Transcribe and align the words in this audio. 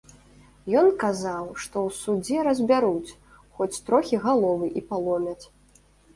Ён 0.79 0.87
казаў, 1.03 1.45
што 1.65 1.75
ў 1.89 1.97
судзе 2.03 2.37
разбяруць, 2.47 3.15
хоць 3.61 3.81
трохі 3.91 4.15
галовы 4.27 4.73
і 4.83 4.87
паломяць. 4.89 5.45